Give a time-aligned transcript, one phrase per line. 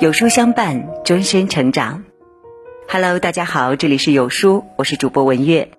[0.00, 2.04] 有书相伴，终身成长。
[2.88, 5.72] Hello，大家好，这里是有书，我是主播文月。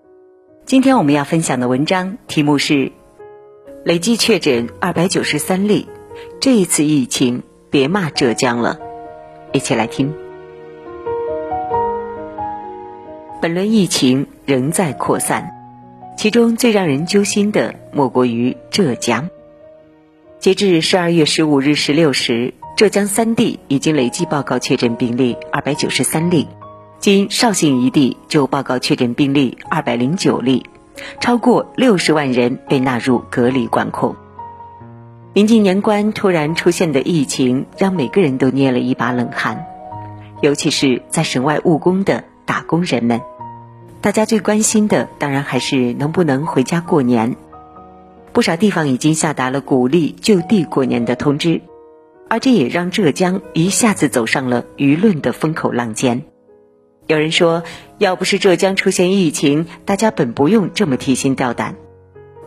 [0.64, 2.92] 今天我们要分享的文章题目是：
[3.84, 5.88] 累计确诊二百九十三例，
[6.40, 8.78] 这一次疫情别骂浙江了。
[9.54, 10.14] 一起来听。
[13.42, 15.50] 本轮疫情仍在扩散，
[16.16, 19.32] 其中最让人揪心的莫过于浙江。
[20.38, 22.54] 截至十二月十五日十六时。
[22.76, 26.48] 浙江三地已经累计报告确诊病例二百九十三例，
[27.00, 30.66] 仅绍兴一地就报告确诊病例二百零九例，
[31.20, 34.16] 超过六十万人被纳入隔离管控。
[35.34, 39.66] 临近年关突然出现的疫情，让每个人都捏了一把冷汗，
[40.42, 43.22] 尤其是在省外务工的打工人们，
[44.02, 47.36] 大家最关心的当然还是能不能回家过年。
[48.34, 51.62] 不少地方已经下达了鼓励就地过年的通知。
[52.32, 56.24] 而这也让浙江一下子走上了舆论的风口浪尖。
[57.06, 57.64] 有人说，
[57.98, 61.76] 要不是浙江出现疫情，大家本不用这么提心吊胆。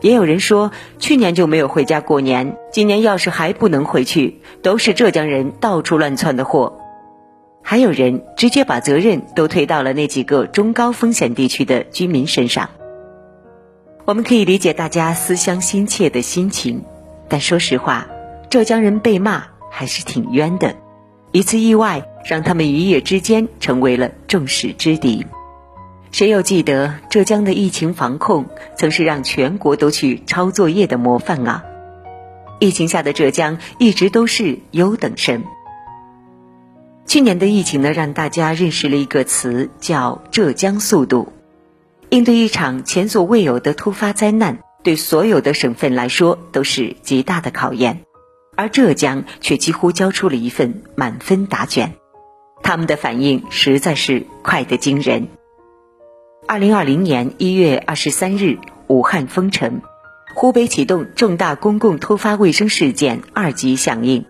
[0.00, 6.80] 也有人说，去年就没有回家过年，今年要是还不能回去，都是浙江人到处乱窜的祸。
[7.62, 12.70] 还有人直接把责任都推到了那几个中高风险地区的居民身上。
[14.06, 16.82] 我们可以理解大家思乡心切的心情，
[17.28, 18.06] 但说实话，
[18.48, 19.52] 浙江人被骂。
[19.76, 20.76] 还是挺冤的，
[21.32, 25.26] 一次意外让他们一夜之间成为了众矢之的。
[26.12, 31.64] 谁又记得浙江的疫情防控曾是让全国都去抄作业的模范啊？
[32.60, 35.42] 疫情下的浙江一直都是优等生。
[37.08, 41.32] 去年的疫情呢，让大家认识了一个词，叫“浙江速度”。
[42.10, 48.02] 应对一场前所未有的突发灾难，对所有的省份来说都是极大的考验。
[48.56, 51.92] 而浙江却几乎交出了一份满分答卷，
[52.62, 55.28] 他们的反应实在是快得惊人。
[56.46, 59.80] 二零二零年一月二十三日，武汉封城，
[60.34, 64.26] 湖北启动重大公共突发卫生事件二级响应，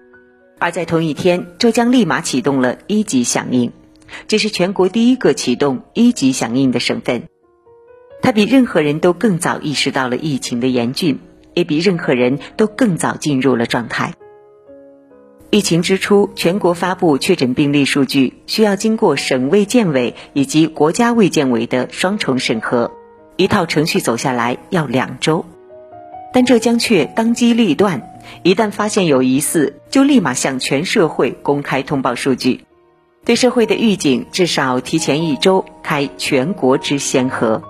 [0.58, 3.72] 而在同一天，浙江立马启动了一级响应，
[4.28, 7.24] 这是全国第一个启动一级响应的省份。
[8.22, 11.18] 他比任何人都更早意识到了疫情的严峻。
[11.54, 14.14] 也比任何人都更早进入了状态。
[15.50, 22.90] 疫情之初，全国发布确诊病例数据需要经过省卫健委以及国家卫健委的双重审核，
[23.36, 25.44] 一套程序走下来要两周。
[26.32, 28.02] 但浙江却当机立断，
[28.42, 32.64] 一旦发现有疑似，就立马向全社会公开通报数据，
[33.24, 37.62] 对社会的预警至少提前一周开全国之先河。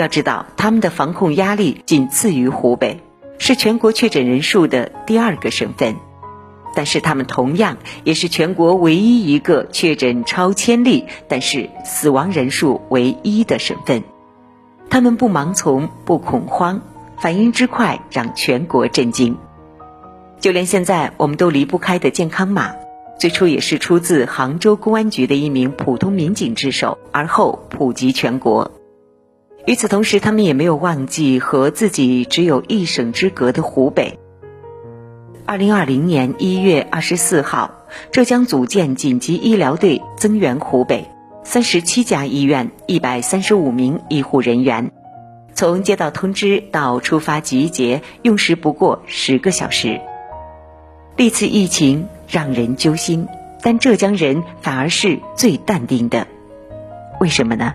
[0.00, 3.00] 要知道，他们的防控压力仅次于湖北，
[3.38, 5.94] 是全国确诊人数的第二个省份，
[6.74, 14.02] 但是他们同样也是全国唯一一个确诊超千例，但是死亡人数为一的省份。
[14.88, 16.80] 他们不盲从，不恐慌，
[17.18, 19.36] 反应之快让全国震惊。
[20.40, 22.72] 就连现在我们都离不开的健康码，
[23.18, 28.79] 最初也是出自杭州公安局的一名普通民警之手，而后普及全国。
[29.66, 34.18] 与此同时，他们也没有忘记和自己只有一省之隔的湖北。
[35.44, 37.72] 二零二零年一月二十四号，
[38.10, 41.06] 浙江组建紧急医疗队增援湖北，
[41.44, 44.92] 三十七家医院，一百三十五名医护人员，
[45.54, 50.00] 从接到通知到出发集结，用时不过十个小时。
[51.16, 53.26] 历次疫情让人揪心，
[53.62, 56.26] 但浙江人反而是最淡定的，
[57.20, 57.74] 为什么呢？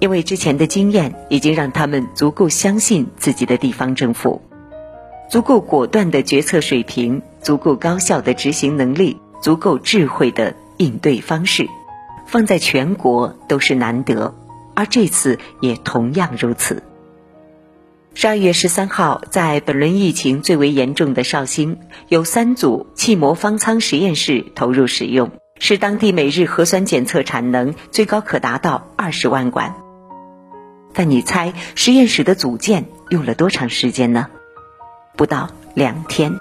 [0.00, 4.42] 因为之前的经验已经让他们足够相信自己的地方政府，
[5.28, 11.66] 足够果断的决策水平，足够高效的执行能力，足够智慧的应对方式，
[12.26, 14.34] 放在全国都是难得，
[14.74, 16.82] 而这次也同样如此。
[18.14, 29.87] 十二月十三号，在本轮疫情最为严重的绍兴，有三组气膜方舱实验室投入使用，使当地每日核酸检测产能最高可达到二十万管。
[30.98, 34.26] 但你猜实验室的组建用了多长时间呢？
[35.16, 36.32] 不到两天。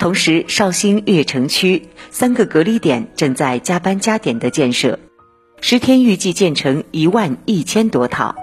[0.00, 4.98] 同时，绍兴越城区三个隔离点正在加班加点的建设，
[5.60, 8.34] 十天预计建成一万一千多套。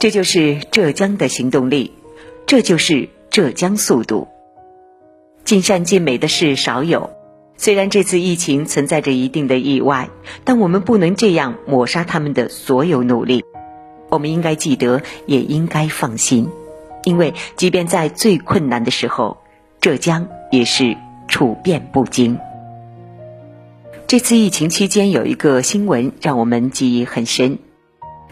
[0.00, 1.92] 这就是浙江的行动力，
[2.44, 4.26] 这就是浙江速度。
[5.44, 7.10] 尽善尽美的事少有，
[7.56, 10.10] 虽然这次疫情存在着一定的意外，
[10.42, 13.44] 但我们不能这样抹杀他们的所有努力。
[14.12, 16.50] 我们应该记得，也应该放心，
[17.02, 19.38] 因为即便在最困难的时候，
[19.80, 20.98] 浙江也是
[21.28, 22.38] 处变不惊。
[24.06, 27.58] 这次疫情期间有一个新闻让我们记忆很深。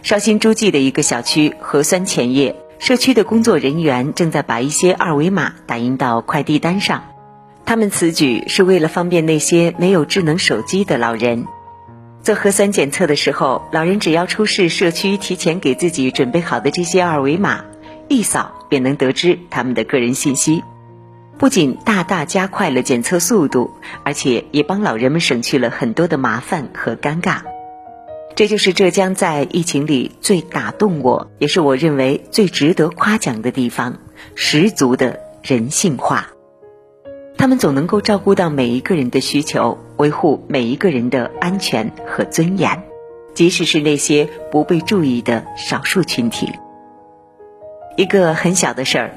[0.03, 7.05] 绍兴诸暨的一个小区核酸前夜，社区的工作人员正在把一些二维码打印到快递单上。
[7.65, 11.47] 他们此举是为了方便那些没有智能手机的老人。
[12.23, 17.65] 做核酸检测的时候，老人只要出示社区提前给自己准备好的这些二维码，
[18.09, 20.63] 一扫便能得知他们的个人信息。
[21.39, 23.71] 不仅大大加快了检测速度，
[24.05, 27.39] 而且也帮老人们省去了很多的麻烦和尴尬。
[28.37, 33.99] 这就是浙江在疫情里最打动我，也是我认为最值得夸奖的地方——
[34.37, 36.29] 十足的人性化。
[37.41, 42.83] 他们总能够照顾到每一个人的需求，维护每一个人的安全和尊严，
[43.33, 46.53] 即使是那些不被注意的少数群体。
[47.97, 49.15] 一个很小的事儿。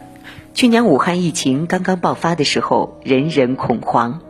[0.53, 4.21] 去年武汉疫情刚刚爆发的时候，人人恐慌，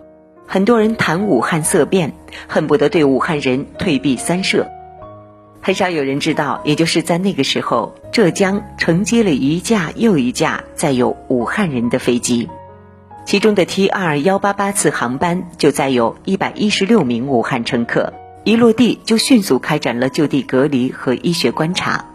[0.48, 2.14] 很多人谈武汉色变，
[2.48, 4.68] 恨不得对武汉人退避三舍。
[5.62, 12.50] 很少有人知道，也就是在那个时候，浙江承接了一架又一架载有武汉人的飞机，
[13.26, 22.06] 其中的 T 二幺八八次航班就载有一百一十六名武汉乘客，一落地就迅速开展了就地隔离和医学观察。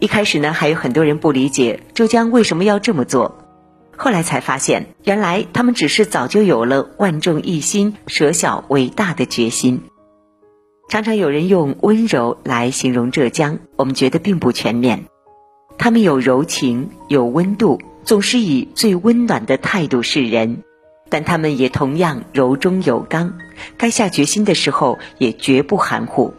[0.00, 3.38] 一开始呢，还有很多人不理解浙江为什么要这么做，
[3.96, 9.82] 后来才发现，原来他们只是早就有了万众一心、舍小为大的决心。
[10.88, 15.04] 常常有人用温柔来形容浙江，我们觉得并不全面。
[15.78, 20.62] 他们有柔情，有温度，总是以最温暖的态度示人，
[21.10, 23.34] 但他们也同样柔中有刚，
[23.76, 26.32] 该下决心的时候也绝不含糊。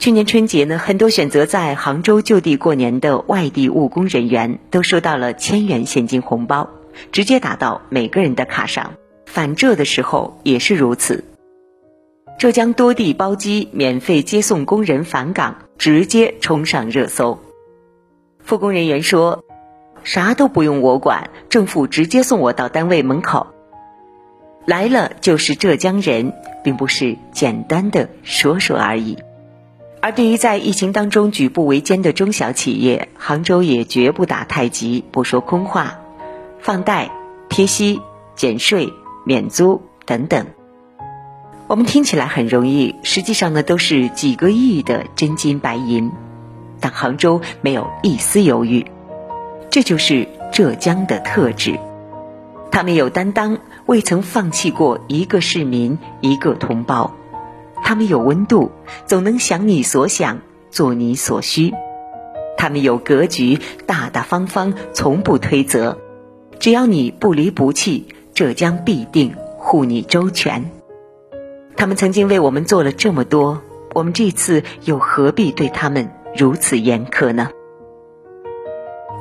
[0.00, 6.68] 去年春节呢，很多选择在杭州就地过年的外地务工人员都收到了千元现金红包，
[7.12, 8.94] 直接打到每个人的卡上。
[9.24, 11.22] 返浙的时候也是如此。
[12.40, 17.38] 浙江多地包机免费接送工人返岗，直接冲上热搜。
[18.42, 19.44] 复工人员说
[20.06, 23.48] ：“啥都不用我管，政府直接送我到单位门口。
[24.64, 26.32] 来了就是浙江人，
[26.62, 29.18] 并不是简单的说说而已。”
[30.00, 35.98] 而对于在疫情当中举步维艰的中小企业，杭州也绝不打太极，不说空话，
[36.60, 37.10] 放贷、
[37.48, 38.00] 贴息、
[38.36, 38.92] 减税、
[39.24, 40.46] 免租等等。
[41.66, 46.12] 我们听起来很容易，实际上呢都是几个亿的真金白银，
[46.78, 48.86] 但杭州没有一丝犹豫，
[49.76, 51.78] 这就是浙江的特质。
[52.72, 57.14] 他们有担当，未曾放弃过一个市民、一个同胞。
[57.84, 58.72] 他们有温度，
[59.04, 60.38] 总能想你所想，
[60.70, 61.74] 做你所需；
[62.56, 65.98] 他们有格局，大大方方，从不推责。
[66.58, 70.70] 只要你不离不弃，浙江必定护你周全。
[71.76, 73.60] 他们曾经为我们做了这么多，
[73.92, 77.50] 我们这次又何必对他们如此严苛呢？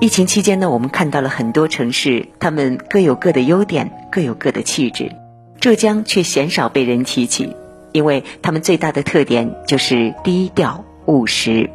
[0.02, 5.16] 疫情期间呢，我们看到了很多城市，他们各有各的优点，各有各的气质，
[5.62, 7.56] 浙江却鲜少被人提起。
[7.94, 11.70] 因为他们最大的特点就是低调务实，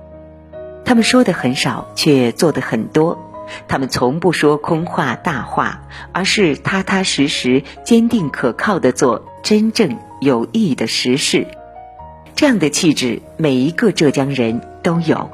[0.84, 3.19] 他们说的很少，却做的很多。
[3.67, 5.81] 他们从不说空话大话，
[6.12, 11.46] 而是踏踏实实、坚定可靠的做真正有益的实事。
[12.34, 15.31] 这样的气质，每一个浙江人都有。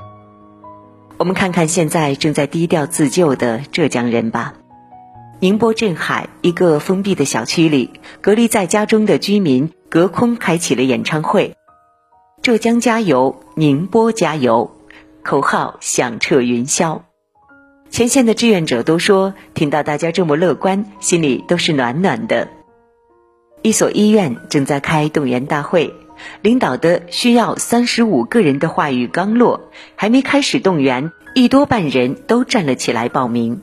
[1.19, 4.55] 我们看看现在正在低调自救的浙江人吧。
[5.41, 9.73] 宁波镇海一个封闭的小区里，隔离在家中的居民。
[9.89, 11.57] 隔空开启了演唱会，
[12.43, 14.77] 浙江加油，宁波加油，
[15.23, 17.03] 口号响彻云霄。
[17.89, 22.49] 前线的志愿者都说，听到大家这么乐观，心里都是暖暖的。
[23.63, 25.95] 一所医院正在开动员大会，
[26.43, 33.61] 领导的需要三十五个人的话语刚落，还没开始动员，一多半人都站了起来报名。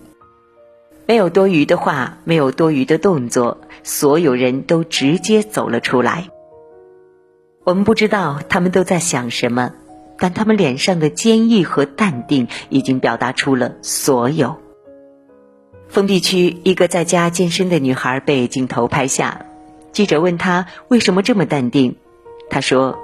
[1.05, 6.29] 没有多余的话，没有多余的动作，所有人都直接走了出来。
[7.65, 9.73] 我们不知道他们都在想什么，
[10.17, 14.57] 但他们脸上的坚毅和淡定已经表达出了所有。
[15.89, 19.45] 封闭区，一个在家健身的女孩被镜头拍下，
[19.91, 21.97] 记者问她为什么这么淡定，
[22.49, 22.97] 他说：“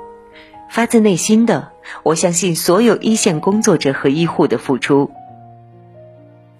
[0.70, 1.70] 发自内心的，
[2.04, 5.12] 我相信所有一线工作者和医护的付出，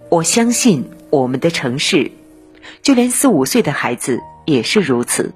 [0.10, 2.12] 我相信。”我们的城市，
[2.84, 5.34] 就连四五岁的孩子也是如此。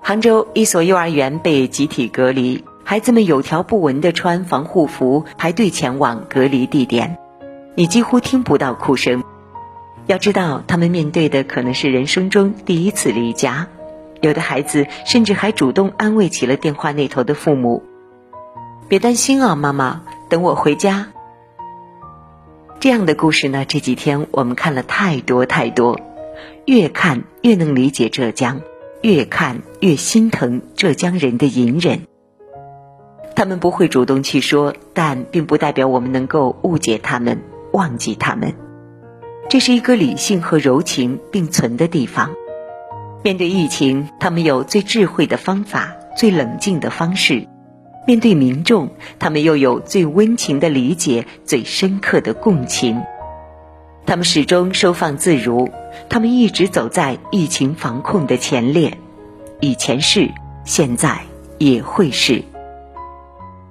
[0.00, 7.18] 杭州一所幼儿园被集体隔离，孩子们有条不紊地穿防护服排队前往隔离地点，
[7.74, 9.24] 你几乎听不到哭声。
[10.06, 13.66] 要知道，他们面对的可能是人生中第一次离家，
[14.20, 17.82] 有的孩子甚至还主动安慰起了电话那头的父母
[18.88, 21.08] ：“别担心啊，妈妈，等我回家。”
[22.80, 26.00] 这样的故事呢，这几天我们看了太多太多，
[26.64, 28.62] 越看越能理解浙江，
[29.02, 32.02] 越看越心疼浙江人的隐忍。
[33.36, 38.54] 他们不会主动去说，但并不代表我们能够误解他们、忘记他们。
[39.48, 42.30] 这是一个理性和柔情并存的地方。
[43.22, 47.46] 面对疫情，他们有最智慧的方法、最冷静的方式；
[48.06, 53.02] 面对民众，他们又有最温情的理解、最深刻的共情。
[54.06, 55.68] 他们始终收放自如，
[56.08, 58.96] 他们一直走在疫情防控的前列。
[59.60, 60.30] 以前是，
[60.64, 61.20] 现在
[61.58, 62.42] 也会是。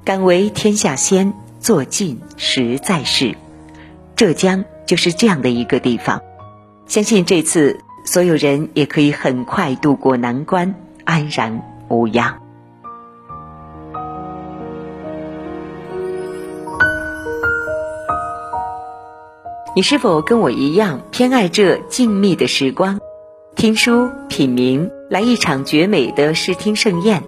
[0.04, 3.36] 敢为天下先，做尽实在事。
[4.16, 6.22] 浙江就是这样的一个地方。
[6.86, 7.80] 相信这次。
[8.12, 10.74] 所有人也可以很快度过难关，
[11.06, 12.40] 安然无恙。
[19.76, 23.00] 你是否跟我一样偏爱这静谧的时光？
[23.56, 27.22] 听书品茗，来一场绝美的视听盛宴。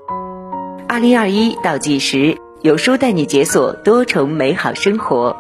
[0.90, 5.38] 二零二一倒计时，有书带你解锁多重美好生活。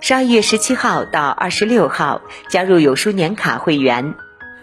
[0.00, 4.16] 十二月十七号到二十六号，加入有书年卡会员。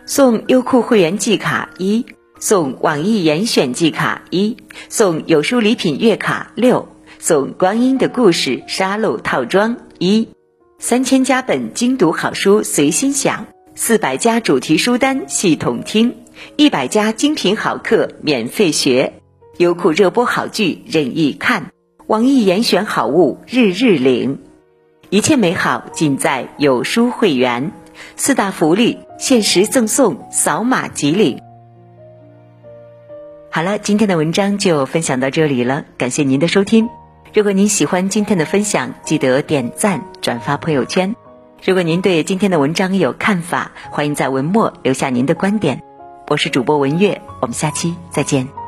[0.10, 2.04] 送优酷会员季卡一，
[2.39, 4.58] 送网易严选季卡一，
[4.89, 6.88] 送有书礼品月卡六，
[7.20, 10.28] 送光阴的故事沙漏套装一，
[10.80, 16.16] 三千加本精读好书随心享，四百家主题书单系统听，
[16.56, 19.13] 一百家精品好课免费学，
[19.58, 21.70] 优酷热播好剧任意看，
[22.08, 24.39] 网易严选好物日日领，
[25.12, 27.72] 一切美好尽在有书会员。
[28.16, 31.42] 四大福利，限时赠送，扫码即领。
[33.52, 36.88] 好了，今天的文章就分享到这里了，感谢您的收听。
[37.34, 41.14] 如果您喜欢今天的分享，记得点赞、转发朋友圈。
[41.62, 45.84] 如果您对今天的文章有看法，欢迎在文末留下您的观点。
[46.30, 48.59] 我是主播文月，我们下期再见。